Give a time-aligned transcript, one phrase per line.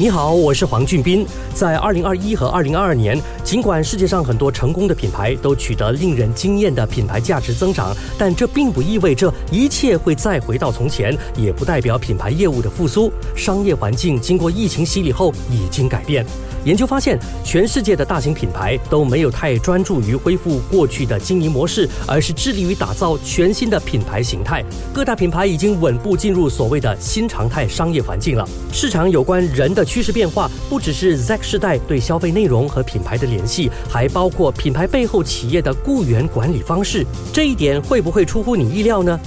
[0.00, 1.26] 你好，我是黄俊斌。
[1.52, 13.12] 在二零二一和二零二二年，尽管世界上很多成功的品牌都取得令人惊艳的品牌价值增长，但这并不意味着一切会再回到从前，也不代表品牌业务的复苏。
[13.34, 16.24] 商业环境经过疫情洗礼后已经改变。
[16.64, 24.62] 研究发现，全世界的大型品牌都没有太专注于恢复过去的经营模式，而是致力于打造全新的品牌形态。
[24.92, 28.46] 各大品牌已经稳步进入所谓的新常态商业环境了。
[28.72, 37.06] 市场有关人的趋势变化，不只是 Z 世代对消费内容和品牌的联系，还包括品牌背后企业的雇员管理方式。
[37.32, 39.18] 这一点会不会出乎你意料呢？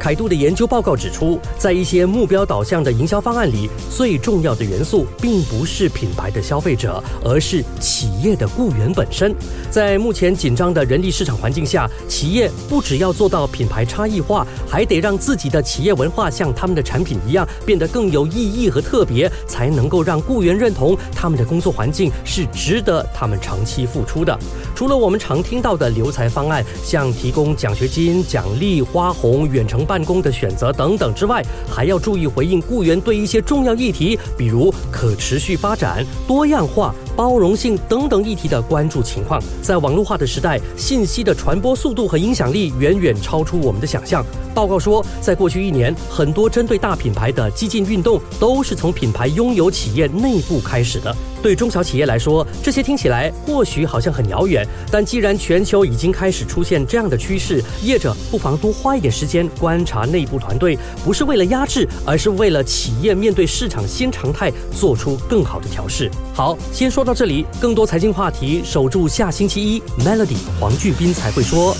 [0.00, 9.34] 凯度的研究报告指出，在一些目标导向的营销方案里，最重要的元素并不是品牌的消费者，而是企业的雇员本身。
[9.70, 24.38] 在目前紧张的人力市场环境下，企业不只要做到品牌差异化，还得让自己的企业文化像他们的产品一样变得更有意义和特别，才能够让雇员认同他们的工作环境是值得他们长期付出的。
[24.74, 29.86] 除了我们常听到的留才方案，像提供奖学金、奖励、花红、远程。
[29.90, 36.94] 办公的选择等等之外，还要注意回应雇员对一些重要议题，比如可持续发展、多样化。
[37.20, 44.24] 包容性等等议题的关注情况，在网络化的时代，信息的传播速度和影响力远远超出我们的想象。
[44.54, 51.14] 报告说，在过去一年，很多针对大品牌的激进运动都是从品牌拥有企业内部开始的。
[51.42, 66.10] 对中小企业来说，这些听起来或许好像很遥远，但既然全球已经开始出现这样的趋势，业者不妨多花一点时间观察内部团队，不是为了压制，而是为了企业面对市场新常态做出更好的调试。
[66.32, 67.09] 好，先说到。
[67.10, 71.76] 到这里，更多财经话题，守住下星期一，Melody 黄俊斌才会说。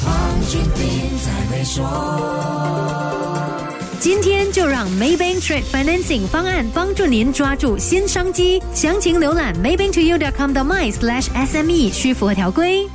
[4.00, 12.88] 今天就让 Maybank Trade Financing 方案帮助您抓住新商机，详情浏览 maybank2u.com 的 my slash SME，需符合条规。